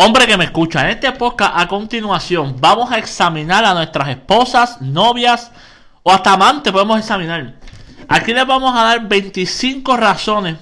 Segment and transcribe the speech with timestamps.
[0.00, 4.80] Hombre que me escucha, en este podcast a continuación vamos a examinar a nuestras esposas,
[4.80, 5.50] novias
[6.04, 7.54] o hasta amantes podemos examinar.
[8.08, 10.56] Aquí les vamos a dar 25 razones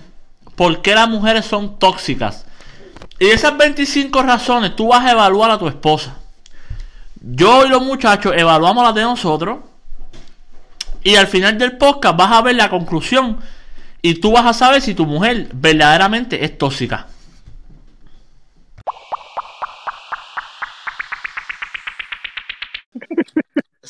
[0.54, 2.46] por qué las mujeres son tóxicas.
[3.18, 6.16] Y esas 25 razones tú vas a evaluar a tu esposa.
[7.20, 9.58] Yo y los muchachos evaluamos las de nosotros.
[11.04, 13.38] Y al final del podcast vas a ver la conclusión.
[14.00, 17.08] Y tú vas a saber si tu mujer verdaderamente es tóxica.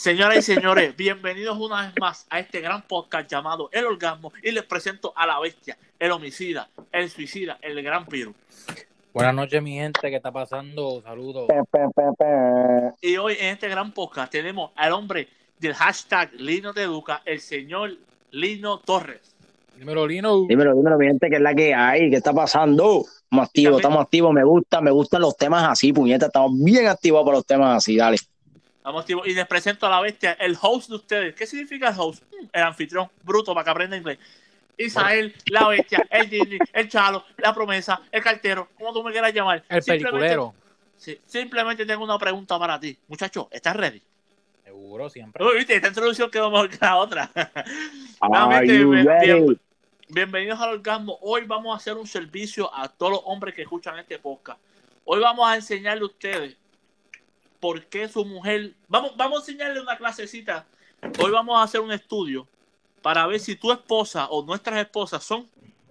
[0.06, 4.52] Señoras y señores, bienvenidos una vez más a este gran podcast llamado El Orgasmo y
[4.52, 8.32] les presento a la bestia, el homicida, el suicida, el gran Piro.
[9.12, 11.02] Buenas noches, mi gente, ¿qué está pasando?
[11.02, 11.48] Saludos.
[13.00, 15.26] Y hoy en este gran podcast tenemos al hombre
[15.58, 17.90] del hashtag Lino te educa, el señor
[18.30, 19.34] Lino Torres.
[19.76, 20.46] Dímelo, Lino.
[20.46, 22.10] Dímelo, dímelo, mi gente, ¿qué es la que hay?
[22.10, 23.04] ¿Qué está pasando?
[23.24, 27.24] Estamos activos, estamos activos, me gusta, me gustan los temas así, puñeta, estamos bien activos
[27.24, 28.18] para los temas así, dale.
[28.86, 31.34] Vamos, tío, y les presento a la bestia, el host de ustedes.
[31.34, 32.22] ¿Qué significa el host?
[32.52, 34.16] El anfitrión, bruto, para que aprenda inglés.
[34.78, 39.34] Isael, la bestia, el Disney, el Chalo, la promesa, el cartero, como tú me quieras
[39.34, 39.64] llamar.
[39.68, 40.54] El Simplemente- peliculero.
[40.96, 42.96] Sí, simplemente tengo una pregunta para ti.
[43.08, 44.00] Muchacho, ¿estás ready?
[44.62, 45.44] Seguro, siempre.
[45.44, 47.28] Uy, viste, esta introducción quedó mejor que la otra.
[48.62, 49.60] Bien- bien-
[50.08, 51.18] bienvenidos al orgasmo.
[51.22, 54.60] Hoy vamos a hacer un servicio a todos los hombres que escuchan este podcast.
[55.04, 56.56] Hoy vamos a enseñarle a ustedes
[57.60, 58.74] por qué su mujer.
[58.88, 60.66] Vamos, vamos a enseñarle una clasecita.
[61.20, 62.46] Hoy vamos a hacer un estudio
[63.02, 65.48] para ver si tu esposa o nuestras esposas son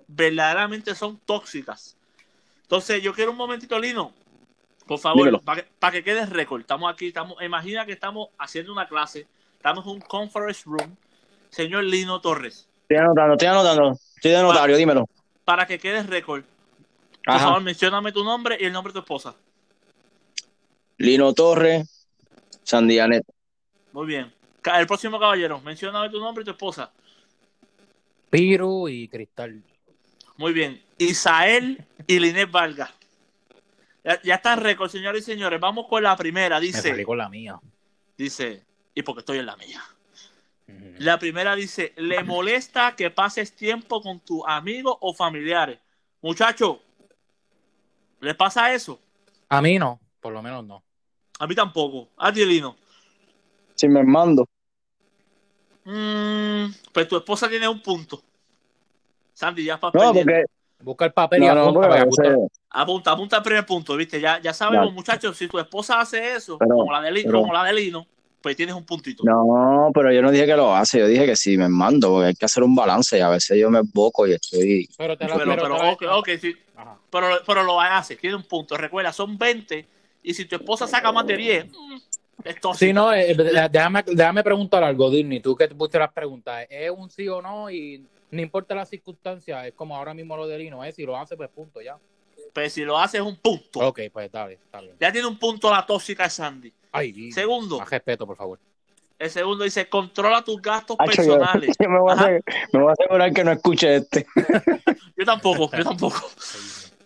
[0.08, 1.96] verdaderamente son tóxicas.
[2.64, 4.12] Entonces, yo quiero un momentito, Lino.
[4.88, 6.62] Por favor, para que, para que quede récord.
[6.62, 10.96] Estamos aquí, estamos, imagina que estamos haciendo una clase, estamos en un conference room.
[11.50, 15.10] Señor Lino Torres, Estoy anotando, estoy anotando, estoy de notario, dímelo.
[15.44, 16.44] para que quede récord,
[17.24, 17.46] por Ajá.
[17.46, 19.34] favor, mencióname tu nombre y el nombre de tu esposa.
[20.98, 22.08] Lino Torres,
[22.64, 23.24] Sandianet.
[23.92, 24.34] Muy bien.
[24.78, 26.92] El próximo caballero, mencióname tu nombre y tu esposa.
[28.30, 29.62] Piru y Cristal.
[30.38, 30.82] Muy bien.
[30.98, 32.92] Isael y Linet Vargas.
[34.04, 35.60] Ya, ya está en récord, señores y señores.
[35.60, 36.60] Vamos con la primera.
[36.60, 37.60] Me Dice, con la mía.
[38.18, 38.64] dice,
[38.94, 39.84] y porque estoy en la mía.
[40.98, 45.80] La primera dice, le molesta que pases tiempo con tus amigos o familiares.
[46.22, 46.82] Muchacho,
[48.20, 49.00] ¿le pasa eso?
[49.50, 50.82] A mí no, por lo menos no.
[51.38, 52.10] A mí tampoco.
[52.18, 52.76] A ti, Lino.
[53.76, 54.50] Si me mando.
[55.84, 58.24] Mm, pues tu esposa tiene un punto.
[59.36, 60.46] Sandy, ya para No, porque.
[60.80, 62.36] Busca el papel y No, no, apunta,
[62.72, 64.20] Apunta, apunta el primer punto, ¿viste?
[64.20, 67.54] Ya, ya sabemos, muchachos, si tu esposa hace eso, Pero- como, la de pero- como
[67.54, 68.08] la de Lino,
[68.42, 69.24] pues tienes un puntito.
[69.26, 72.28] No, pero yo no dije que lo hace, yo dije que sí me mando, porque
[72.30, 74.90] hay que hacer un balance y a veces yo me boco y estoy.
[74.98, 76.56] Pero te pero, pero pero, te la- ok, ok, sí,
[77.10, 78.76] pero, pero lo hace, tiene un punto.
[78.76, 79.88] Recuerda, son 20,
[80.26, 81.96] y si tu esposa saca más de 10, mm,
[82.44, 82.88] es tóxica.
[82.88, 85.40] Sí, no, eh, eh, déjame, déjame preguntar algo, Disney.
[85.40, 86.66] Tú que te pusiste las preguntas.
[86.68, 87.70] ¿Es un sí o no?
[87.70, 91.16] Y no importa las circunstancias, es como ahora mismo lo de Lino, es si lo
[91.16, 91.98] hace, pues punto, ya.
[92.54, 93.82] Pues si lo hace es un punto.
[93.82, 94.96] Ok, pues dale, está bien.
[95.00, 96.74] Ya tiene un punto la tóxica de Sandy.
[96.92, 98.60] Ay, Segundo, Más respeto, por favor.
[99.20, 101.76] el segundo dice, controla tus gastos personales.
[101.80, 102.42] yo me, voy a
[102.74, 104.26] me voy a asegurar que no escuche este.
[105.18, 106.30] Yo tampoco, yo tampoco.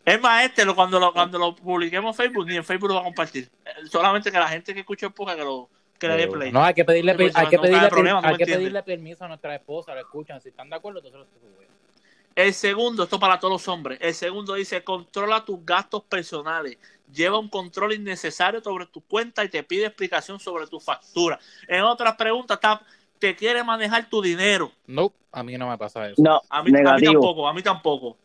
[0.10, 2.96] Es más, este, lo, cuando, lo, cuando lo publiquemos en Facebook, ni en Facebook lo
[2.96, 3.48] va a compartir.
[3.64, 6.52] Eh, Solamente que la gente que escuche el podcast que, lo, que le dé play.
[6.52, 9.54] No, hay que pedirle, hay si que pedirle, problema, hay que pedirle permiso a nuestra
[9.54, 10.42] esposa, lo escuchan.
[10.42, 11.60] Si están de acuerdo, entonces lo.
[12.36, 14.00] El segundo, esto para todos los hombres.
[14.02, 16.78] El segundo dice, controla tus gastos personales.
[17.14, 21.38] Lleva un control innecesario sobre tu cuenta y te pide explicación sobre tu factura.
[21.68, 22.82] En otras preguntas, está,
[23.20, 24.72] te quiere manejar tu dinero.
[24.88, 26.20] No, a mí no me pasa eso.
[26.20, 28.18] No, A mí, a mí tampoco, a mí tampoco.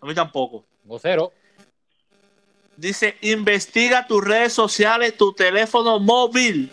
[0.00, 0.64] A mí tampoco.
[0.88, 1.32] Vocero.
[2.76, 6.70] Dice, investiga tus redes sociales, tu teléfono móvil.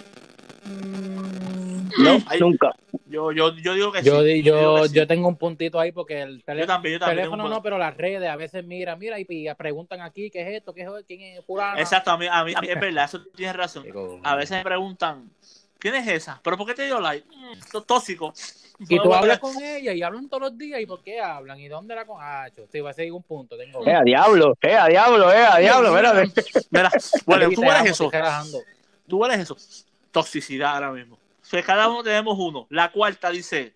[1.98, 2.72] No, Ay, nunca.
[3.08, 4.44] Yo, yo, yo digo que Yo, sí.
[4.44, 4.96] yo, que sí.
[4.96, 7.18] yo tengo un puntito ahí porque el Yo teléfono, también, yo también.
[7.20, 10.42] teléfono tengo no, pero las redes a veces mira, mira y, y preguntan aquí qué
[10.42, 11.80] es esto, qué es quién es fulano.
[11.80, 13.84] Exacto, a mí, a mí- a mí es verdad, eso tienes razón.
[13.84, 15.30] Digo, A veces me preguntan,
[15.80, 16.40] ¿quién es esa?
[16.44, 17.26] ¿Pero por qué te dio like?
[17.36, 18.34] Mm, esto es tóxico.
[18.80, 21.68] Y tú hablas con ella y hablan todos los días y por qué hablan y
[21.68, 23.86] dónde la con ah, yo, sí, va a seguir un punto, tengo.
[23.88, 26.44] Eh, a diablo, eh, a diablo, eh, a diablo, espérate.
[26.72, 26.92] Mira,
[27.26, 28.12] bueno, tú te eres eso.
[29.08, 29.58] Tú eres eso.
[30.12, 31.16] Toxicidad ahora mismo.
[31.16, 32.68] O sea, cada uno tenemos uno.
[32.70, 33.74] La cuarta dice,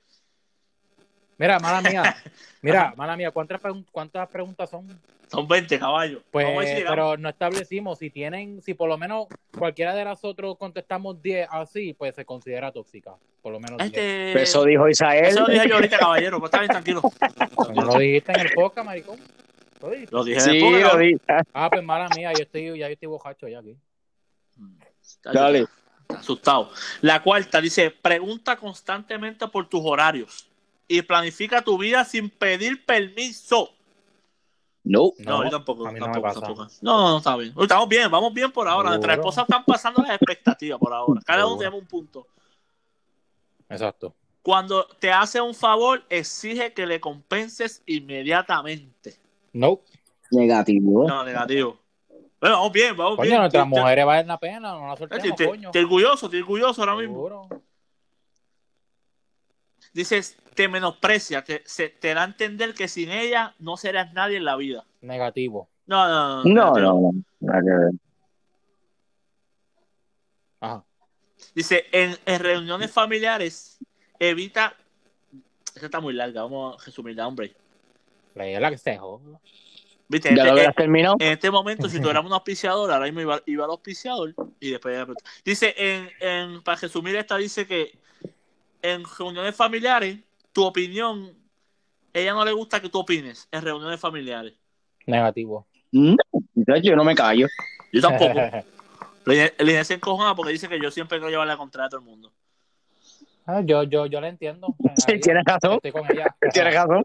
[1.38, 2.16] Mira, mala mía.
[2.62, 4.86] Mira, mala mía, ¿cuántas, pregun- cuántas preguntas son?
[5.30, 6.22] Son 20 caballos.
[6.32, 6.96] Pues, Vamos a ver si llegamos.
[6.96, 9.28] pero no establecimos si tienen, si por lo menos
[9.58, 13.16] cualquiera de nosotros contestamos 10 así, pues se considera tóxica.
[13.42, 13.88] Por lo menos 10.
[13.88, 15.26] Este, Eso dijo Isael.
[15.26, 16.38] eso lo dije yo ahorita, caballero.
[16.38, 17.02] Pero está bien, tranquilo.
[17.76, 19.20] No lo dijiste en el podcast, maricón.
[19.82, 20.08] Uy.
[20.12, 21.18] Lo dije Sí, después, lo vi.
[21.54, 23.78] Ah, pues mala mía, yo estoy, ya yo estoy bojacho ya aquí.
[25.24, 25.60] Dale.
[25.60, 26.72] Está Asustado.
[27.02, 30.50] La cuarta dice, pregunta constantemente por tus horarios
[30.88, 33.72] y planifica tu vida sin pedir permiso.
[34.84, 35.12] No.
[35.20, 35.86] No, yo tampoco.
[35.88, 36.40] a mí no tampoco, me pasa.
[36.46, 36.68] tampoco.
[36.82, 37.54] No, no, está bien.
[37.60, 38.90] Estamos bien, vamos bien por ahora.
[38.90, 41.22] Nuestras esposas están pasando las expectativas por ahora.
[41.26, 42.28] Cada uno tiene un punto.
[43.70, 44.16] Exacto.
[44.42, 49.16] Cuando te hace un favor, exige que le compenses inmediatamente.
[49.54, 49.82] No.
[50.32, 51.08] Negativo.
[51.08, 51.78] No, negativo.
[52.40, 53.40] Bueno, vamos bien, vamos Coño, bien.
[53.42, 55.72] nuestras mujeres valen la pena, no la te- soltemos, te- coño.
[55.72, 57.50] te orgulloso, estoy orgulloso ahora mismo.
[59.94, 64.38] Dices, te menosprecia, te, se- te da a entender que sin ella no serás nadie
[64.38, 64.86] en la vida.
[65.02, 65.70] Negativo.
[65.86, 66.74] No, no, no.
[66.74, 67.92] No, no, no.
[70.62, 70.84] Ajá.
[71.56, 73.80] Dice, en, en reuniones familiares,
[74.20, 74.76] evita.
[75.74, 77.56] Esta está muy larga, vamos a resumirla, hombre.
[78.36, 79.40] La que se joda.
[80.08, 81.16] Viste, ¿Ya lo este- habías terminado?
[81.20, 84.72] en este momento, si tú eras un auspiciador, ahora mismo iba, iba al auspiciador y
[84.72, 85.08] después.
[85.46, 87.98] Dice, en, en, para resumir esta, dice que
[88.82, 90.18] en reuniones familiares,
[90.54, 91.34] tu opinión,
[92.14, 94.54] ella no le gusta que tú opines en reuniones familiares.
[95.06, 95.68] Negativo.
[95.92, 96.16] No,
[96.54, 97.48] muchacho, yo no me callo.
[97.92, 98.40] Yo tampoco.
[99.26, 102.00] Le le se encojona porque dice que yo siempre quiero llevar la contraria a todo
[102.00, 102.32] el mundo.
[103.46, 104.76] Ah, yo, yo, yo la entiendo.
[104.96, 105.74] Sí, tienes razón.
[105.74, 106.36] Estoy con ella.
[106.52, 107.04] Tienes razón.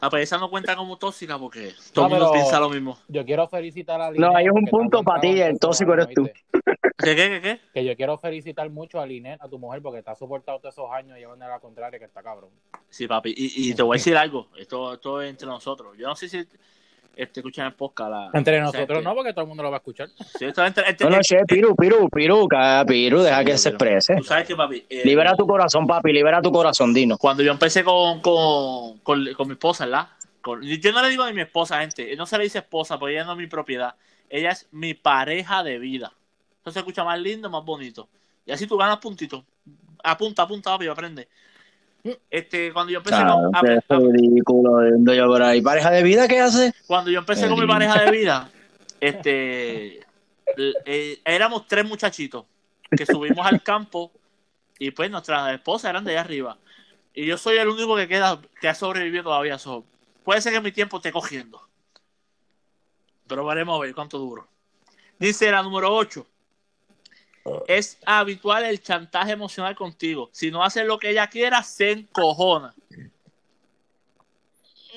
[0.00, 2.98] Ah, pero esa no cuenta como tóxica porque todo el No, mundo piensa lo mismo.
[3.08, 6.08] Yo quiero felicitar a No, Linet ahí es un punto para ti, el tóxico eres
[6.14, 6.28] tú.
[6.96, 7.60] ¿Qué, qué, qué, qué?
[7.72, 10.74] Que yo quiero felicitar mucho a Linet, a tu mujer, porque te ha soportado todos
[10.74, 12.50] esos años llevando a la contraria, que está cabrón.
[12.88, 13.34] Sí, papi.
[13.36, 14.48] Y, y te voy a decir algo.
[14.56, 15.96] Esto, esto es entre nosotros.
[15.98, 16.46] Yo no sé si
[17.16, 18.10] este, escuchan el podcast.
[18.10, 20.08] La, Entre o sea, nosotros este- no, porque todo el mundo lo va a escuchar.
[20.38, 23.44] Sí, esto es entre, entre- No, no, che, entre- Piru, Piru, Piru, ca- Piru, deja
[23.44, 24.16] que se exprese.
[24.16, 24.84] Tú sabes que, papi.
[24.88, 27.18] eh, Libera tu corazón, papi, libera tu corazón, Dino.
[27.18, 30.08] Cuando yo empecé con, con, con, con mi esposa, ¿verdad?
[30.40, 32.14] Con- yo no le digo de mi esposa, gente.
[32.16, 33.94] No se le dice esposa, porque ella no es mi propiedad.
[34.28, 36.12] Ella es mi pareja de vida.
[36.62, 38.08] Eso se escucha más lindo, más bonito.
[38.46, 39.42] Y así tú ganas puntitos.
[40.02, 41.28] Apunta, apunta, papi, aprende.
[42.30, 45.14] Este, cuando yo empecé Claro, con, a- a- ridículo.
[45.14, 45.60] yo por ahí.
[45.60, 46.72] ¿Pareja de vida qué hace?
[46.86, 48.50] cuando yo empecé con mi pareja de vida,
[49.00, 50.00] este,
[50.84, 52.44] eh, éramos tres muchachitos
[52.90, 54.10] que subimos al campo
[54.78, 56.58] y pues nuestras esposas eran de allá arriba.
[57.12, 59.58] Y yo soy el único que queda, que ha sobrevivido todavía.
[59.58, 59.84] So,
[60.24, 61.60] puede ser que mi tiempo esté cogiendo.
[63.26, 64.48] Pero veremos a ver cuánto duro.
[65.18, 66.26] Dice la número 8.
[67.66, 70.28] Es habitual el chantaje emocional contigo.
[70.32, 72.74] Si no haces lo que ella quiera, se encojona.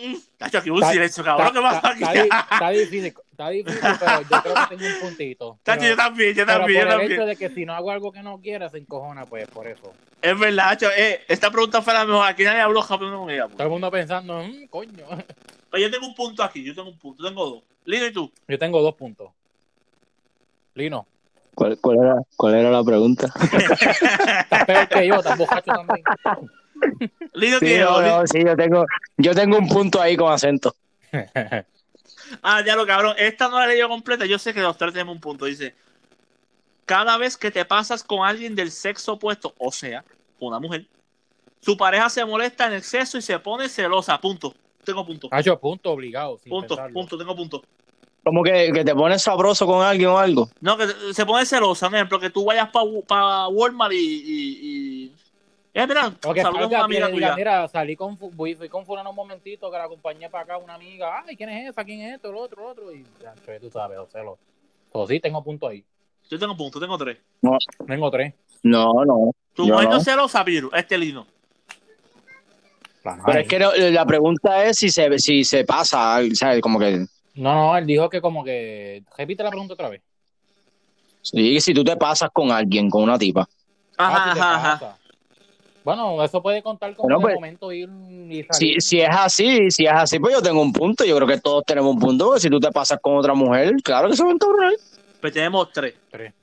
[0.02, 1.54] Mm, Tacho, aquí hubo un Está- silencio, cabrón.
[1.54, 2.02] ¿Qué pasa Está, aquí?
[2.04, 5.60] está di- está difícil, está difícil, pero yo creo que tengo un puntito.
[5.64, 7.12] Tacho, Pero- yo también, yo pero también, yo por el también.
[7.22, 9.94] hecho de que si no hago algo que no quiera, se encojona, pues por eso.
[10.22, 12.26] Es verdad, Tacho, eh, esta pregunta fue la mejor.
[12.28, 13.46] Aquí nadie habló japonés con ella.
[13.46, 13.56] pues.
[13.58, 14.92] Todo el mundo pensando, "Mm, coño.
[15.72, 17.64] Pero yo tengo un punto aquí, yo tengo un punto, tengo dos.
[17.86, 18.32] Lino y tú.
[18.48, 19.30] Yo tengo dos puntos.
[20.76, 21.06] Lino,
[21.56, 23.28] ¿Cuál, cuál era, ¿Cuál era la pregunta?
[23.28, 26.04] estás peor que yo, estás bocacho también.
[27.34, 28.86] Lino Sí, tiene no, sí, yo tengo,
[29.18, 30.76] yo tengo un punto ahí con acento.
[32.42, 33.16] Ah, ya lo cabrón.
[33.20, 34.26] Esta no la leí yo completa.
[34.26, 35.46] Yo sé que los tres tenemos un punto.
[35.46, 35.76] Dice:
[36.86, 40.04] Cada vez que te pasas con alguien del sexo opuesto, o sea,
[40.40, 40.88] una mujer,
[41.62, 44.20] su pareja se molesta en exceso y se pone celosa.
[44.20, 44.56] Punto.
[44.84, 45.28] Tengo punto.
[45.30, 46.40] Hacho, punto obligado.
[46.40, 46.94] Sin Punto, pensarlo.
[46.94, 47.62] punto, tengo punto.
[48.24, 50.50] Como que, que te pones sabroso con alguien o algo.
[50.62, 52.70] No, que se pone celosa, por ejemplo, que tú vayas
[53.08, 53.98] para Walmart y.
[53.98, 55.14] y, y...
[55.74, 58.32] Eh, mira, O que saludos a salga una y amiga diga, mira, salí con, fu-
[58.32, 61.24] fui, fui con fulano un momentito que la acompañé para acá una amiga.
[61.28, 61.84] Ay, ¿quién es esa?
[61.84, 62.30] ¿Quién es esto?
[62.30, 62.94] El otro, el otro.
[62.94, 64.38] Y ya, pues, tú sabes, o
[64.92, 65.84] Pues sí, tengo punto ahí.
[66.30, 67.18] Yo tengo punto, tengo tres.
[67.88, 68.34] Tengo tres.
[68.62, 69.32] No, no.
[69.54, 69.98] Tu mujer no no.
[69.98, 71.28] es celosa, Piru, este lino.
[73.26, 76.62] Pero es que no- la pregunta es si se, si se pasa, ¿sabes?
[76.62, 79.04] Como que, No, no, él dijo que como que...
[79.18, 80.02] Repite la pregunta otra vez.
[81.22, 83.48] sí, si tú te pasas con alguien, con una tipa.
[83.98, 84.80] Ajá, Ah, si ajá, ajá.
[84.80, 84.98] pasa.
[85.84, 87.90] Bueno, eso puede contar como Bueno, pues, momento ir
[88.30, 88.82] y Si, salir.
[88.82, 91.04] si es así, si es así, pues yo tengo un punto.
[91.04, 92.26] Yo creo que todos tenemos un punto.
[92.28, 94.74] porque si tú te pasas con otra mujer, claro que se va a encabronar.
[95.20, 95.94] Pues tenemos tres.
[96.10, 96.34] Tres.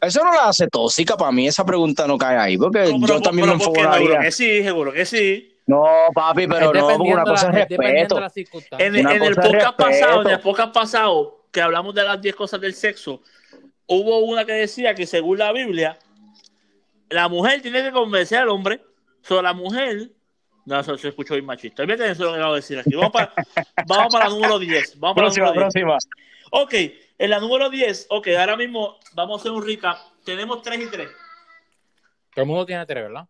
[0.00, 1.16] Eso no la hace tóxica.
[1.16, 2.58] Para mí esa pregunta no cae ahí.
[2.58, 4.06] Porque No, pero- yo también pero me enfogonaría.
[4.08, 5.55] Seguro que sí, seguro que sí.
[5.66, 8.14] No, papi, pero Es no, porque una dependiendo cosa la- es respeto.
[8.14, 8.88] de las circunstancias.
[8.88, 12.60] En, en el podcast pasado, en el podcast pasado, que hablamos de las 10 cosas
[12.60, 13.20] del sexo,
[13.86, 15.98] hubo una que decía que según la Biblia,
[17.10, 18.80] la mujer tiene que convencer al hombre.
[19.22, 20.10] sobre la mujer.
[20.66, 21.84] No, eso se escuchó bien machista.
[21.84, 22.94] Fíjate eso lo que acabo de decir aquí.
[22.94, 23.32] Vamos para,
[23.86, 24.98] vamos para la número 10.
[25.00, 25.84] Vamos para Próxima, la número 10.
[25.84, 25.98] próxima.
[26.52, 26.74] Ok,
[27.18, 29.96] en la número 10, ok, ahora mismo vamos a hacer un recap.
[30.24, 31.08] Tenemos 3 y 3.
[32.34, 33.26] Todo el mundo tiene tres, ¿verdad?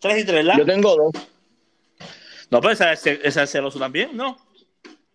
[0.00, 0.58] 3 y 3, ¿verdad?
[0.58, 1.28] Yo tengo dos.
[2.52, 4.36] No, pero esa, esa es celoso también, ¿no?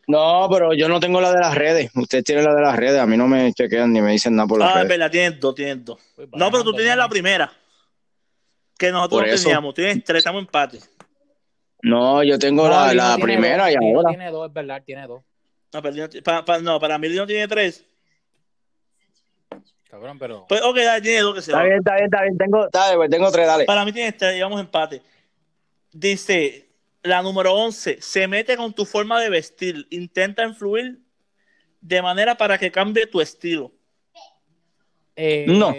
[0.08, 1.92] No, pero yo no tengo la de las redes.
[1.94, 3.00] Usted tiene la de las redes.
[3.00, 4.90] A mí no me chequean ni me dicen nada por las Ah, es redes.
[4.90, 6.00] verdad, tienes dos, tienes dos.
[6.16, 7.52] Pues, No, pero tú tenías la primera.
[8.78, 9.74] Que nosotros no teníamos.
[9.76, 10.80] Tienes tres, estamos empate.
[11.84, 14.10] No, yo tengo No, la, la tiene primera dos, y ahora.
[14.10, 15.24] Tiene dos, es verdad, tiene dos.
[15.74, 17.86] No, pero Lino- pa- pa- no, para mí Lino tiene tres.
[19.90, 20.46] Cabrón, pero.
[20.50, 21.64] Pues, ok, dale, tiene dos que se Está va.
[21.66, 22.38] bien, está bien, está bien.
[22.38, 23.66] Tengo, dale, pues tengo tres, dale.
[23.66, 25.02] Para mí tiene tres, llevamos empate.
[25.92, 26.67] Dice,
[27.08, 29.88] la número 11, se mete con tu forma de vestir.
[29.90, 31.00] Intenta influir
[31.82, 33.72] de manera para que cambie tu estilo.
[35.16, 35.74] eh, No.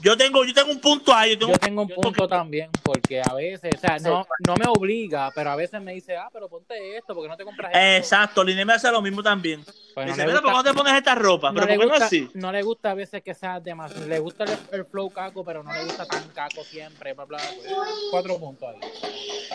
[0.00, 1.32] Yo tengo, yo tengo un punto ahí.
[1.32, 4.66] Yo tengo, Yo tengo un punto también, porque a veces, o sea, no, no me
[4.66, 7.80] obliga, pero a veces me dice, ah, pero ponte esto, porque no te compras esto.
[7.98, 9.64] Exacto, Liné me hace lo mismo también.
[9.94, 11.48] Pues no Dice, mira, ¿por qué no te pones esta ropa?
[11.50, 12.30] no Pero ¿por qué no gusta- así?
[12.34, 14.06] no le gusta a veces que sea demasiado.
[14.06, 17.12] Le gusta el, el flow caco, pero no le gusta tan caco siempre.
[17.14, 17.72] Bla, bla, pues,
[18.10, 18.80] cuatro puntos ahí.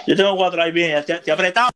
[0.07, 1.69] Yo tengo cuatro ahí bien, te, te apretado.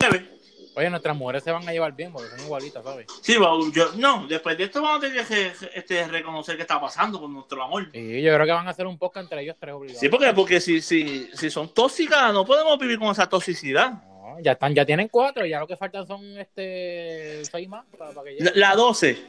[0.00, 0.35] Nueve.
[0.76, 3.06] Oye, nuestras mujeres se van a llevar bien porque son igualitas, ¿sabes?
[3.22, 6.78] Sí, Baúl, yo, no, después de esto vamos a tener que este, reconocer qué está
[6.78, 7.88] pasando con nuestro amor.
[7.94, 10.00] Y yo creo que van a hacer un podcast entre ellos tres obligados.
[10.00, 13.90] Sí, porque, porque si, si, si son tóxicas, no podemos vivir con esa toxicidad.
[14.02, 18.10] No, ya están, ya tienen cuatro, ya lo que faltan son este seis más para,
[18.12, 18.60] para que La, lleguen.
[18.60, 19.26] la 12.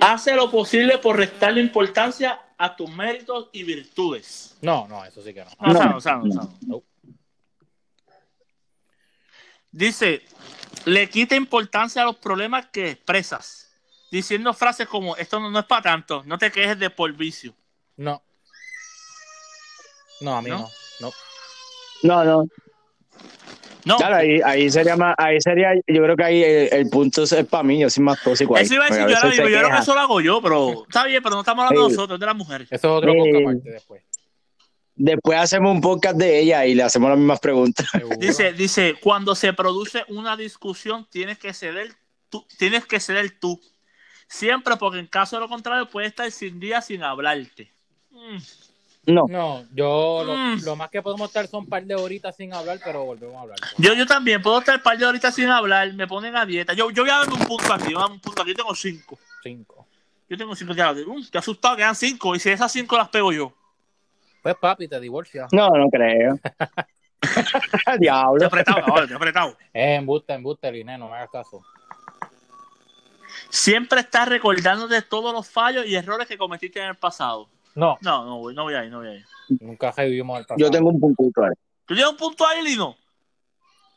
[0.00, 4.56] Hace lo posible por restarle importancia a tus méritos y virtudes.
[4.62, 5.50] No, no, eso sí que no.
[5.60, 5.78] No, No.
[5.78, 6.54] sano, sano, sano.
[6.66, 6.82] No.
[9.70, 10.22] Dice,
[10.84, 13.70] le quita importancia a los problemas que expresas,
[14.10, 17.54] diciendo frases como, esto no, no es para tanto, no te quejes de por vicio.
[17.96, 18.22] No.
[20.20, 20.58] No, a mí ¿No?
[20.58, 20.68] no.
[21.00, 21.12] No.
[22.02, 22.44] No, no.
[23.84, 27.24] No, Claro, ahí, ahí sería más, ahí sería, yo creo que ahí el, el punto
[27.24, 28.62] es para mí, yo soy más tóxico ahí.
[28.64, 31.04] eso iba a decir, yo, ahora yo creo que eso lo hago yo, pero está
[31.04, 31.96] bien, pero no estamos hablando de Sí.
[31.96, 32.68] nosotros, de las mujeres.
[32.70, 33.18] Eso es otro Sí.
[33.18, 34.02] podcast aparte después.
[34.94, 37.86] Después hacemos un podcast de ella y le hacemos las mismas preguntas.
[38.18, 41.94] Dice, dice, cuando se produce una discusión, tienes que ceder
[42.28, 43.60] tú, tienes que ceder tú.
[44.28, 47.70] Siempre, porque en caso de lo contrario, puedes estar sin día sin hablarte.
[48.10, 48.36] Mm.
[49.04, 50.62] No, No, yo lo, Mm.
[50.64, 53.40] lo más que podemos estar son un par de horitas sin hablar, pero volvemos a
[53.40, 53.58] hablar.
[53.76, 56.72] Yo, yo también puedo estar un par de horitas sin hablar, me ponen a dieta.
[56.72, 58.52] Yo, yo voy a darme un punto aquí, voy a un punto aquí.
[58.52, 59.18] Yo tengo cinco.
[59.42, 59.86] Cinco.
[60.28, 60.72] Yo tengo cinco.
[60.74, 62.34] Ya, um, te asustado, quedan cinco.
[62.36, 63.52] Y si esas cinco las pego yo.
[64.42, 65.52] Pues papi, te divorcias.
[65.52, 66.36] no, no creo.
[66.42, 67.20] Te
[67.94, 68.44] he Diablo.
[68.46, 69.56] apretado, ahora, te he apretado.
[69.72, 71.62] Eh, embuste, embuste, Liné, no me hagas caso.
[73.50, 77.48] Siempre estás recordándote todos los fallos y errores que cometiste en el pasado.
[77.74, 79.24] No, No, no, voy, no voy ahí, no voy ahí.
[79.60, 80.58] nunca revivimos el pasado.
[80.58, 81.52] Yo tengo un puntito ahí.
[81.86, 82.96] ¿Tú tienes un punto ahí, Lino?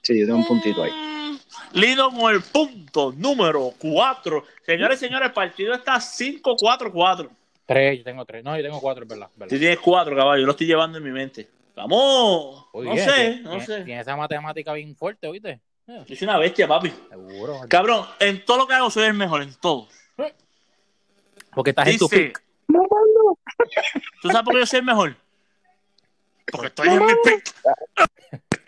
[0.01, 0.91] Sí, yo tengo un puntito ahí.
[0.91, 1.37] Mm,
[1.77, 4.43] Lino con el punto número 4.
[4.65, 7.29] Señores y señores, el partido está 5-4-4.
[7.65, 8.43] Tres, yo tengo tres.
[8.43, 9.27] No, yo tengo cuatro, es verdad.
[9.35, 9.53] verdad.
[9.53, 11.47] Si tienes 4, caballo, yo lo estoy llevando en mi mente.
[11.75, 12.67] Vamos.
[12.73, 13.83] Muy no bien, sé, tiene- no tiene- sé.
[13.83, 15.59] Tiene esa matemática bien fuerte, ¿oíste?
[15.87, 16.91] Eh, Yo soy una bestia, papi.
[17.09, 17.59] seguro.
[17.67, 19.87] Cabrón, en todo lo que hago soy el mejor, en todo.
[21.53, 22.41] Porque estás en tu pick.
[24.21, 25.15] ¿tú sabes por qué yo soy el mejor?
[26.51, 27.55] Porque estoy en mi pick.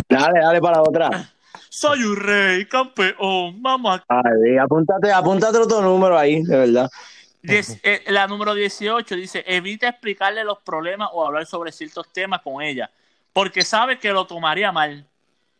[0.09, 1.29] Dale, dale para la otra.
[1.69, 4.03] Soy un rey, campeón, mamá.
[4.07, 6.89] Ay, apúntate, apúntate otro número ahí, de verdad.
[7.49, 12.61] Eh, la número 18 dice, evita explicarle los problemas o hablar sobre ciertos temas con
[12.61, 12.89] ella,
[13.33, 15.07] porque sabe que lo tomaría mal.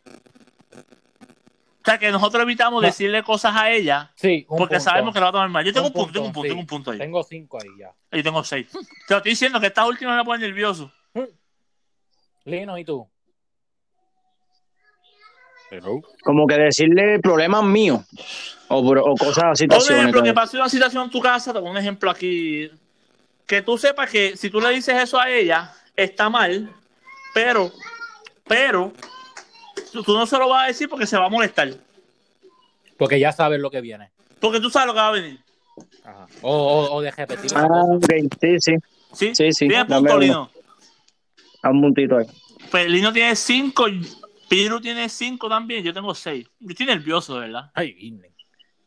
[0.06, 2.88] O sea, que nosotros evitamos No.
[2.88, 4.80] decirle cosas a ella Sí, porque punto.
[4.84, 5.64] sabemos que lo va a tomar mal.
[5.64, 6.50] Yo tengo un, Un punto, tengo un punto, sí.
[6.50, 6.98] tengo un punto ahí.
[6.98, 7.94] Tengo cinco ahí ya.
[8.12, 8.68] Yo tengo seis.
[8.72, 10.92] Te lo estoy diciendo que esta última me pone nervioso.
[12.44, 13.08] Lino, ¿y tú?
[15.72, 16.02] Hello.
[16.24, 18.02] Como que decirle problemas míos
[18.70, 20.00] o, cosas, Un situaciones.
[20.02, 22.70] ejemplo, que pase una situación en tu casa, te pongo un ejemplo aquí.
[23.46, 26.70] Que tú sepas que si tú le dices eso a ella, está mal,
[27.34, 27.72] pero,
[28.48, 28.92] pero,
[29.92, 31.70] tú no se lo vas a decir porque se va a molestar.
[32.98, 34.10] Porque ya sabes lo que viene.
[34.40, 35.40] Porque tú sabes lo que va a venir.
[36.04, 36.28] Ajá.
[36.42, 37.94] O, o, o de repetir Ah, una cosa.
[37.96, 38.74] ok, sí, sí.
[39.14, 39.36] ¿Sí?
[39.36, 40.18] Sí, sí, Tiene punto.
[40.20, 40.50] Lino.
[41.64, 42.26] A un puntito ahí.
[42.70, 43.86] Pues Lino tiene cinco,
[44.48, 46.48] Piru tiene cinco también, yo tengo seis.
[46.60, 47.72] Yo estoy nervioso, de verdad.
[47.74, 48.18] Ay.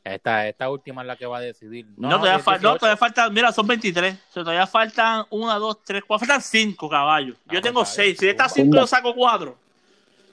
[0.02, 1.86] Esta, esta última es la que va a decidir.
[1.96, 2.78] No, todavía, fal- no, 18.
[2.78, 4.14] todavía faltan, mira, son 23.
[4.14, 7.36] O sea, todavía faltan una, dos, tres, cuatro, faltan cinco caballos.
[7.50, 8.18] Yo Ah, tengo pues, seis.
[8.18, 9.58] Si estas cinco yo saco cuatro.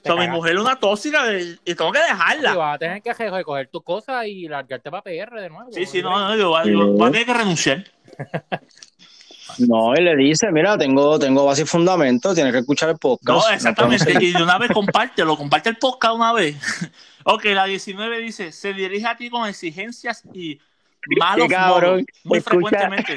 [0.02, 2.54] sea, mi mujer es una tóxica y tengo que dejarla.
[2.54, 5.70] vas a tener que re- recoger tus cosas y largarte para PR de nuevo.
[5.70, 7.84] Sí, sí, no, no, yo, yo voy a tener que renunciar.
[9.58, 13.48] No, y le dice, mira, tengo, tengo base y fundamento, tienes que escuchar el podcast.
[13.48, 14.24] No, exactamente.
[14.24, 16.56] Y de una vez compártelo, comparte el podcast una vez.
[17.24, 20.60] ok, la 19 dice, se dirige a ti con exigencias y
[21.18, 21.90] malos cabrón.
[21.90, 22.54] modos, muy Escucha.
[22.68, 23.14] frecuentemente.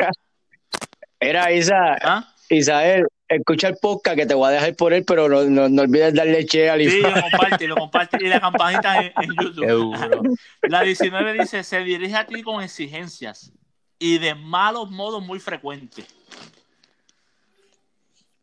[1.19, 2.33] Era Isa, ¿Ah?
[2.50, 5.83] Isael, escucha el podcast que te voy a dejar por él, pero no, no, no
[5.83, 8.17] olvides darle che al Sí, lo comparte, lo comparte.
[8.19, 10.38] Y la campanita en, en YouTube.
[10.63, 13.53] La 19 dice, se dirige a ti con exigencias
[14.01, 16.08] y de malos modos muy frecuentes.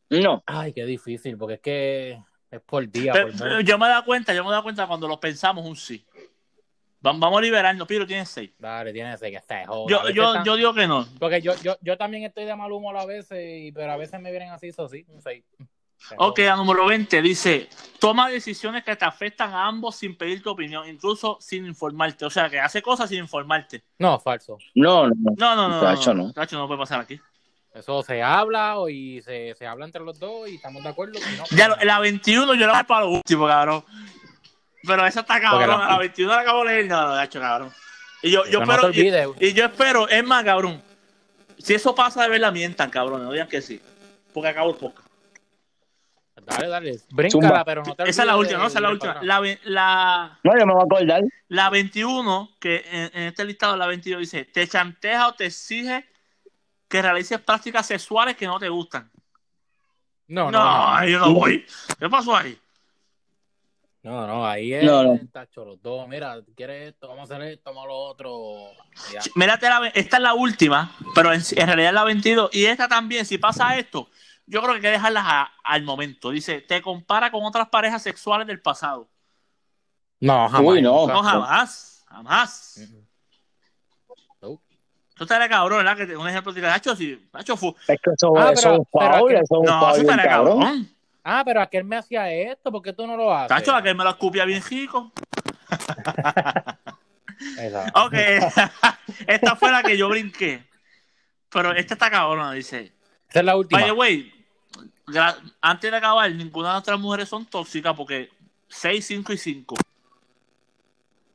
[0.09, 3.13] No, Ay, qué difícil, porque es que es por día.
[3.13, 5.67] Pero, por yo me he dado cuenta, yo me he dado cuenta cuando lo pensamos
[5.67, 6.07] un sí.
[7.03, 8.53] Vam- Vamos a liberarnos, Piro tiene seis.
[8.57, 11.05] Dale, tiene ese que está Yo, yo, están- yo digo que no.
[11.19, 14.21] Porque yo, yo, yo también estoy de mal humor a veces, y- pero a veces
[14.21, 15.45] me vienen así, eso sí, un seis.
[16.17, 20.51] Ok, la número 20 dice, toma decisiones que te afectan a ambos sin pedir tu
[20.51, 22.25] opinión, incluso sin informarte.
[22.25, 23.83] O sea, que hace cosas sin informarte.
[23.99, 24.59] No, falso.
[24.75, 25.15] no, no.
[25.37, 25.81] No, no, no.
[25.81, 26.29] Tacho, no.
[26.29, 26.33] no.
[26.33, 27.21] Tacho, no puede pasar aquí.
[27.75, 31.19] Eso se habla o- y se, se habla entre los dos y estamos de acuerdo.
[31.21, 33.85] si no, pues Ya, la 21 yo la voy para lo último, cabrón.
[34.85, 35.79] Pero esa está cabrón.
[35.81, 36.87] La- La 21 la acabo de leer.
[36.87, 37.73] No, no, Tacho, cabrón.
[38.23, 39.29] Y yo, yo espero, olvides.
[39.39, 40.83] y, y yo espero, es más, cabrón.
[41.59, 43.23] Si eso pasa de verdad, mientan, cabrón.
[43.25, 43.81] No digan que sí.
[44.33, 45.08] Porque acabo el podcast.
[46.49, 47.01] Dale, dale.
[47.11, 47.65] Bríncala, Zumba.
[47.65, 49.19] pero no te Esa es la última, no, esa es la última.
[49.23, 51.23] La, la, No, yo me voy a acordar.
[51.49, 56.07] la 21, que en, en este listado la 22 dice, te chanteja o te exige
[56.89, 59.11] que realices prácticas sexuales que no te gustan.
[60.29, 61.07] No, No, no, no.
[61.07, 61.67] yo no voy.
[61.99, 62.59] ¿Qué pasó ahí?
[64.03, 64.85] No, no, ahí es.
[64.85, 65.19] No, no.
[65.33, 66.09] Tacho, los dos.
[66.09, 67.09] Mira, ¿quieres esto?
[67.09, 68.71] Vamos a hacer esto, vamos a lo otro.
[69.13, 69.21] Ya.
[69.35, 72.51] Mírate, la, esta es la última, pero en, en realidad es la 22.
[72.55, 74.09] Y esta también, si pasa esto,
[74.49, 76.31] yo creo que hay que dejarlas a- al momento.
[76.31, 79.09] Dice, te compara con otras parejas sexuales del pasado.
[80.21, 80.73] No, jamás.
[80.73, 81.07] Uy, no.
[81.07, 82.75] No, jamás, jamás.
[82.79, 82.99] Mm.
[84.43, 84.61] No.
[85.15, 85.97] Tú estarías cabrón, ¿verdad?
[86.07, 89.23] Que un ejemplo, diga, Nacho, si, Nacho, fu- Es que eso, Ah, eso pero- es
[89.23, 90.61] un eso es un no, eso estaría cabrón.
[90.61, 90.95] cabrón.
[91.25, 93.49] Ah, pero aquel me hacía esto, ¿por qué tú no lo haces?
[93.49, 95.13] Tacho, aquel me lo escupía bien chico.
[97.59, 98.01] Exacto.
[98.07, 98.15] Ok,
[99.29, 100.67] esta fue la que yo brinqué.
[101.51, 102.93] Pero esta está cabrona, dice.
[103.29, 103.81] Esa es la última.
[103.81, 104.38] By the way,
[105.61, 108.31] antes de acabar, ninguna de nuestras mujeres son tóxicas porque
[108.69, 109.77] 6, 5 y 5.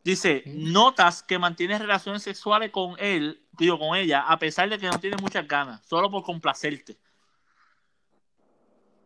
[0.04, 4.88] Dice, notas que mantienes relaciones sexuales con él, digo, con ella, a pesar de que
[4.88, 6.98] no tiene muchas ganas, solo por complacerte.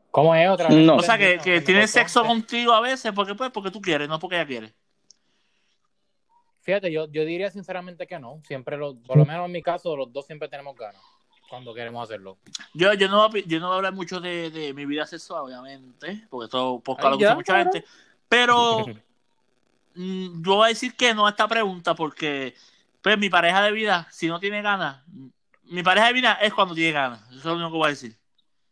[0.09, 0.77] ¿Cómo es otra vez?
[0.77, 0.95] No.
[0.95, 1.93] O sea, que, que Me tiene cortó.
[1.93, 4.73] sexo contigo a veces porque, pues, porque tú quieres, no porque ella quiere.
[6.61, 8.41] Fíjate, yo, yo diría sinceramente que no.
[8.43, 11.01] Siempre, lo, por lo menos en mi caso, los dos siempre tenemos ganas
[11.49, 12.37] cuando queremos hacerlo.
[12.73, 15.05] Yo, yo, no, voy a- yo no voy a hablar mucho de, de mi vida
[15.05, 17.85] sexual, obviamente, porque esto podcast Ay, lo gusta ya, mucha gente.
[18.29, 18.85] Pero
[19.95, 22.53] mm, yo voy a decir que no a esta pregunta porque
[23.01, 25.03] pues mi pareja de vida, si no tiene ganas,
[25.63, 27.21] mi pareja de vida es cuando tiene ganas.
[27.29, 28.15] Eso es lo único que voy a decir.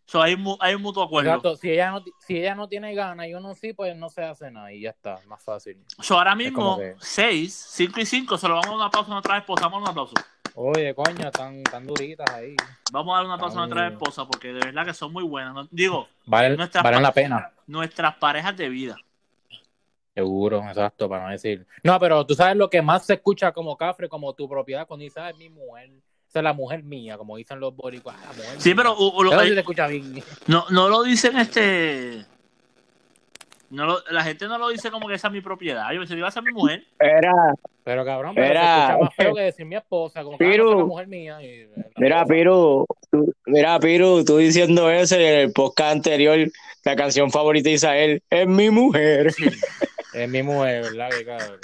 [0.08, 1.30] So, hay, un mu- hay un mutuo acuerdo.
[1.32, 1.56] Exacto.
[1.56, 4.52] Si ella, no, si ella no tiene ganas y uno sí, pues no se hace
[4.52, 5.84] nada y ya está, más fácil.
[6.00, 8.92] So, ahora mismo, como que- 6, 5 y 5, se lo vamos a dar una
[8.92, 9.64] pausa a nuestra esposa.
[9.68, 10.14] Vamos a dar un aplauso.
[10.58, 12.56] Oye, coño, tan, tan duritas ahí.
[12.92, 13.92] Vamos a dar una pausa a nuestra Ay.
[13.94, 15.54] esposa porque de verdad que son muy buenas.
[15.54, 17.52] No- Digo, Valen, Nuestras la pena.
[17.68, 18.96] nuestras parejas de vida.
[20.14, 21.68] Seguro, exacto, para no decir.
[21.84, 25.04] No, pero tú sabes lo que más se escucha como cafre, como tu propiedad, cuando
[25.04, 25.90] dices, "Ah, es mi mujer.
[26.30, 28.16] Esa es la mujer mía, como dicen los boricuas.
[28.26, 28.76] "Ah, Sí, mía".
[28.78, 30.24] pero uh, uh, lo- Eso sí eh, se escucha bien.
[30.48, 32.26] No, no lo dicen este.
[33.70, 35.92] No lo- la gente no lo dice como que esa es mi propiedad.
[35.92, 36.86] Yo pensé que iba a ser mi mujer.
[37.00, 37.34] Era,
[37.84, 40.50] Pero cabrón, pero Era- se escucha más feo que decir mi esposa, como que "Ah,
[40.50, 40.64] Piru.
[40.66, 41.44] esa es la mujer mía.
[41.44, 46.38] y- mira, Piru, tú- mira, Piru, tú diciendo eso en el podcast anterior,
[46.84, 49.28] la canción favorita de Isael, es mi mujer.
[50.14, 51.10] Es mi mujer, ¿verdad?
[51.10, 51.60] Que cabrón.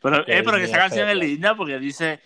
[0.00, 2.20] Pero, eh, pero que esa canción es linda porque dice.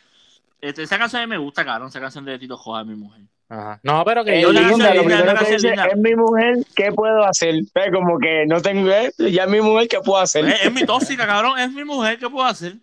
[0.60, 1.88] este, esa canción a mí me gusta, cabrón.
[1.88, 3.22] Esa canción de Tito Joa, mi mujer.
[3.50, 3.80] Ajá.
[3.82, 7.24] No, pero que Eh, yo linda, lo primero que dice, es mi mujer, ¿qué puedo
[7.24, 7.54] hacer?
[7.92, 10.44] Como que no tengo, eh, ya es mi mujer, ¿qué puedo hacer?
[10.46, 11.58] Es, es mi tóxica, cabrón.
[11.58, 12.18] Es mi mujer.
[12.18, 12.76] ¿Qué puedo hacer?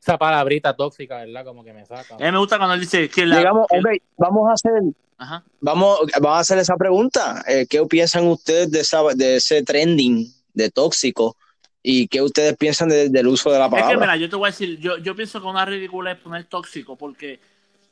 [0.00, 1.44] esa palabrita tóxica, ¿verdad?
[1.44, 2.14] Como que me saca.
[2.14, 3.38] A mí me gusta cuando él dice que la.
[3.38, 4.72] Digamos, que- ok, vamos a hacer,
[5.18, 5.42] Ajá.
[5.60, 7.42] vamos, vamos a hacer esa pregunta.
[7.48, 11.36] Eh, ¿Qué piensan ustedes de, esa, de ese trending de tóxico?
[11.82, 13.98] ¿Y qué ustedes piensan de- del uso de la Es que, palabra?
[13.98, 16.96] mira, yo te voy a decir, yo, yo pienso que una ridícula es poner tóxico,
[16.96, 17.40] porque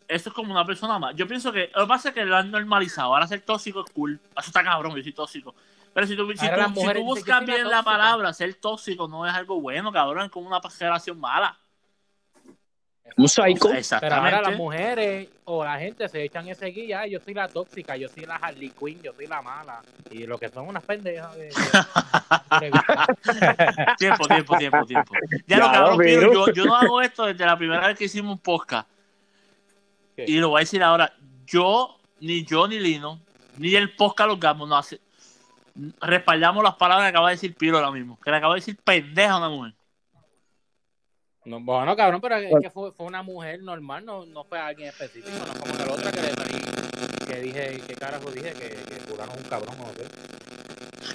[0.09, 1.15] eso es como una persona más.
[1.17, 3.15] Yo pienso que lo que pasa es que lo han normalizado.
[3.15, 4.21] Ahora ser tóxico es cool.
[4.37, 5.55] Eso está cabrón, yo soy tóxico.
[5.93, 7.83] Pero si tú, si tú- si buscas "Yo soy la bien la tóxica".
[7.85, 11.57] palabra, ser tóxico no es algo bueno, cabrón, es como una relación mala.
[13.17, 13.67] Un psycho.
[13.69, 14.35] Pero Exactamente.
[14.37, 17.97] ahora las mujeres o la gente se echan ese guía, "Ay, yo soy la tóxica,
[17.97, 19.83] yo soy la Harley Quinn, yo soy la mala.
[20.11, 21.33] Y lo que son unas pendejas.
[21.37, 21.51] de-
[23.99, 25.15] Tiempo, tiempo, tiempo, tiempo.
[25.47, 27.99] Ya lo Ya, cabrón, pero- Piro, yo, yo no hago esto desde la primera vez
[27.99, 28.89] que hicimos un podcast.
[30.17, 30.25] ¿Qué?
[30.27, 31.13] Y lo voy a decir ahora.
[31.47, 33.21] Yo, ni yo, ni Lino,
[33.59, 35.01] ni el podcast Los Gamos, no hace,
[36.01, 38.19] respaldamos las palabras que acaba de decir Piro ahora mismo.
[38.21, 39.75] Que le acaba de decir pendeja a una mujer.
[41.45, 44.89] No, bueno, cabrón, pero es que fue, fue una mujer normal, no, no fue alguien
[44.89, 47.27] específico, no como que la otra que le traí.
[47.27, 48.55] que dije, ¿qué carajo dije?
[48.55, 50.05] Que, que es un cabrón o qué.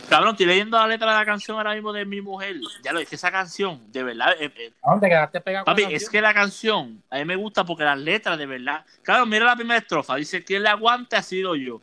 [0.09, 2.55] Cabrón, estoy leyendo la letra de la canción ahora mismo de mi mujer.
[2.83, 4.33] Ya lo dije, esa canción, de verdad.
[4.39, 6.11] eh, eh, ¿A dónde quedaste pegado con papi, la es canción?
[6.11, 8.85] que la canción a mí me gusta porque las letras, de verdad.
[9.03, 10.15] Claro, mira la primera estrofa.
[10.15, 11.81] Dice: ¿Quién la aguante ha sido yo?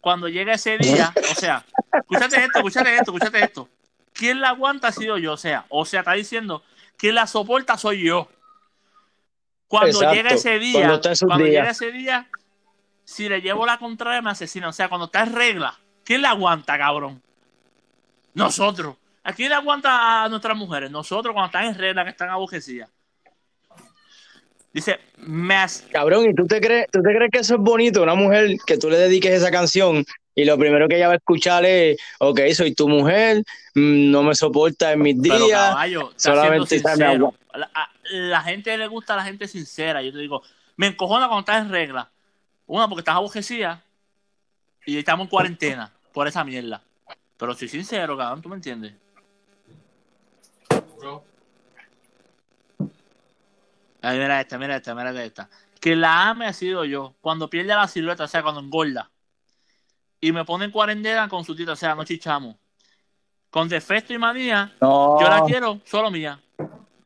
[0.00, 3.68] Cuando llega ese día, o sea, escúchate esto, escúchate esto, escúchate esto.
[4.12, 5.34] ¿Quién la aguanta ha sido yo?
[5.34, 6.62] O sea, o sea, está diciendo:
[6.96, 8.28] ¿Quién la soporta soy yo?
[9.68, 12.28] Cuando Exacto, llega ese día, cuando cuando llega ese día,
[13.04, 14.68] si le llevo la contraria me asesina.
[14.68, 17.22] O sea, cuando está en regla, ¿quién la aguanta, cabrón?
[18.34, 18.96] Nosotros.
[19.24, 20.90] ¿A quién le aguanta a nuestras mujeres?
[20.90, 22.88] Nosotros cuando están en regla, que están abojecidas.
[24.72, 25.56] Dice, me
[25.90, 28.02] Cabrón, ¿y tú te crees, tú te crees que eso es bonito?
[28.02, 31.16] Una mujer que tú le dediques esa canción y lo primero que ella va a
[31.16, 33.38] escuchar es, ok, soy tu mujer,
[33.74, 35.58] mm, no me soporta en mis Pero días.
[35.70, 37.34] caballo, solamente siendo está mi sincero.
[37.54, 40.02] La, a- la gente le gusta a la gente sincera.
[40.02, 40.42] Yo te digo,
[40.76, 42.08] me encojona cuando estás en regla.
[42.66, 43.82] Una, porque estás abojecida
[44.86, 46.82] y estamos en cuarentena por esa mierda.
[47.38, 48.94] Pero soy sincero, cabrón, ¿tú me entiendes?
[54.02, 55.48] Ay, mira esta, mira esta, mira esta.
[55.80, 57.14] Que la ame ha sido yo.
[57.20, 59.10] Cuando pierde la silueta, o sea, cuando engorda.
[60.20, 62.56] Y me pone en cuarentena con su tita, o sea, no chichamos.
[63.50, 66.40] Con defecto y manía, No, yo la quiero solo mía.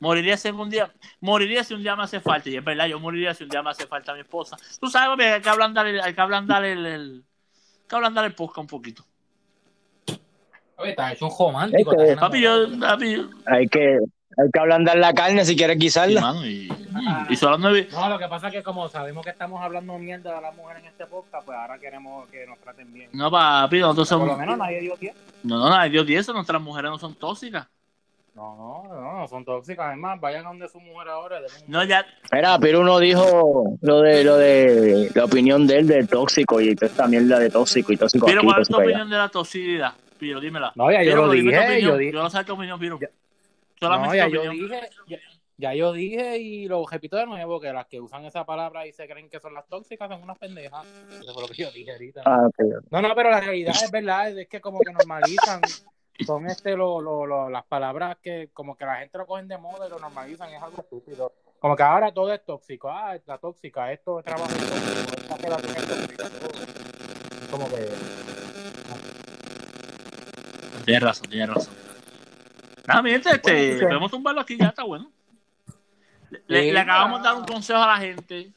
[0.00, 2.48] Moriría si algún día, moriría si un día me hace falta.
[2.50, 4.56] Y es verdad, yo moriría si un día me hace falta mi esposa.
[4.80, 7.24] Tú sabes, papi, hay que ablandar el, hay que ablandar el, el-
[7.82, 9.04] hay que ablandar el podcast un poquito.
[10.82, 11.94] Oye, hecho un romántico.
[12.20, 13.98] Papi, yo, papi, yo- hay que,
[14.36, 16.20] hay que ablandar la carne si quieres sí, guisarla.
[16.20, 16.68] mano, y,
[17.30, 20.40] y solo no lo que pasa es que como sabemos que estamos hablando mierda de
[20.42, 23.08] las mujeres en este podcast, pues ahora queremos que nos traten bien.
[23.12, 25.14] No, papi, nosotros Por lo somos, menos nadie dio pie.
[25.42, 27.66] no, no, Dios, y eso, nuestras mujeres no son tóxicas.
[28.34, 28.56] No,
[28.88, 29.88] no, no, no son tóxicas.
[29.88, 31.36] Además, vayan a donde su mujer ahora.
[31.38, 35.86] un- No, ya, Mira, pero uno dijo lo de lo de la opinión de él
[35.86, 38.84] de tóxico y toda esta mierda de tóxico y tóxico aquí, ¿cuál es tu allá.
[38.84, 39.92] opinión de la toxicidad?
[40.22, 40.70] Piro, dímela.
[40.76, 41.80] No, ya yo Piro, lo dije, opinión.
[41.80, 42.78] yo dije- no sé tu opinión,
[43.80, 45.18] Solamente No, ya yo dije, ya,
[45.56, 48.92] ya yo dije y lo repito de nuevo, que las que usan esa palabra y
[48.92, 50.86] se creen que son las tóxicas son unas pendejas.
[51.20, 52.22] Eso fue lo que yo dije ahorita.
[52.24, 52.84] Ah, ok.
[52.92, 55.60] No, no, pero la realidad es verdad, es que como que normalizan,
[56.24, 59.58] son este lo, lo, lo- las palabras que como que la gente lo cogen de
[59.58, 61.32] moda y lo normalizan, es algo estúpido.
[61.58, 65.76] Como que ahora todo es tóxico, ah, la tóxica, esto es trabajo tóxico, esta relación
[65.76, 67.50] es tóxica, todo.
[67.50, 67.88] Como que
[70.84, 71.74] Tienes razón, tienes razón.
[72.86, 75.10] Nada, mi gente, este, podemos tumbarlo aquí, ya está bueno.
[76.48, 78.52] Le, Sí, le acabamos de dar un consejo a la gente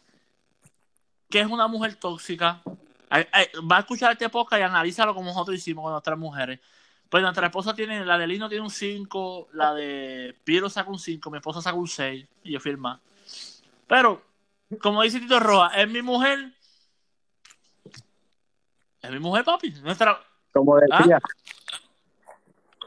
[1.30, 2.62] que es una mujer tóxica.
[3.10, 6.60] Ay, ay, Va a escuchar este podcast y analízalo como nosotros hicimos con nuestras mujeres.
[7.10, 11.00] Pues nuestra esposa tiene, la de Lino tiene un 5, la de Piero saca un
[11.00, 13.00] 5, mi esposa saca un 6 y yo firma.
[13.88, 14.24] Pero,
[14.82, 16.52] como dice Tito Roja, es mi mujer.
[19.02, 19.72] Es mi mujer, papi.
[19.84, 20.20] Nuestra,
[20.52, 21.20] Como decía.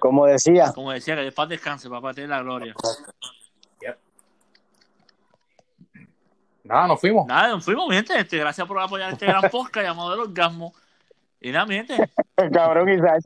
[0.00, 0.72] Como decía.
[0.74, 2.74] como decía, que después descanse, papá, tiene la gloria.
[6.64, 7.26] nada, nos fuimos.
[7.26, 8.18] Nada, nos fuimos, mi gente.
[8.18, 10.74] Este, gracias por apoyar este gran podcast llamado El Orgasmo.
[11.40, 11.96] Y nada, mi gente.
[12.36, 13.20] El cabrón Isaac.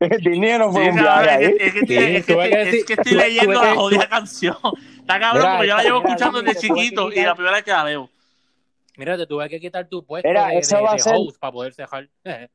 [0.00, 2.32] Disney no fue Sí, un cabrón, viaje es, que, es que estoy, Sí, es que
[2.34, 4.56] tuve estoy- que es decir- que estoy tuve- leyendo la jodida canción.
[5.00, 7.84] Está cabrón, porque yo la llevo escuchando desde chiquito y la primera vez que la
[7.84, 8.10] veo.
[8.96, 11.14] Mira, te tuve que quitar tu puesto Mira, de, eso de- va a de ser-
[11.16, 12.08] host para poder cejar.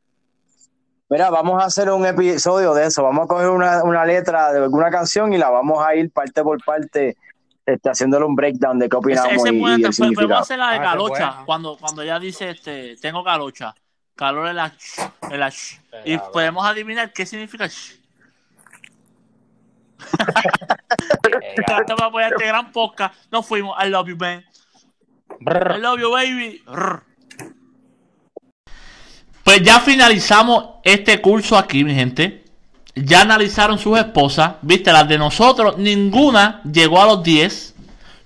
[1.10, 3.02] Mira, vamos a hacer un episodio de eso.
[3.02, 6.44] Vamos a coger una, una letra de alguna canción y la vamos a ir parte
[6.44, 7.18] por parte,
[7.66, 10.78] este, haciéndole un breakdown de qué Ese, opinamos ese y, puede y hacer la de
[10.78, 13.74] Ah, calocha, cuando, cuando ella dice, este, tengo calocha.
[14.16, 15.80] Calor en la, sh, en la sh.
[16.06, 17.98] Y podemos adivinar qué significa sh.
[21.88, 23.16] Por apoyar este gran podcast.
[23.32, 23.76] Nos fuimos.
[23.84, 24.44] I love you, man.
[25.42, 26.62] I love you, baby.
[26.68, 27.09] Rrr.
[29.50, 32.44] Pues ya finalizamos este curso aquí, mi gente.
[32.94, 34.52] Ya analizaron sus esposas.
[34.62, 37.74] Viste, las de nosotros, ninguna llegó a los 10.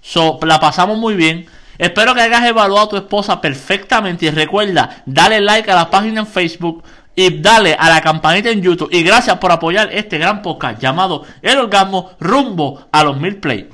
[0.01, 1.45] So, la pasamos muy bien.
[1.77, 4.25] Espero que hayas evaluado a tu esposa perfectamente.
[4.25, 6.83] Y recuerda, dale like a la página en Facebook
[7.15, 8.89] y dale a la campanita en YouTube.
[8.91, 13.69] Y gracias por apoyar este gran podcast llamado El Orgasmo rumbo a los mil play.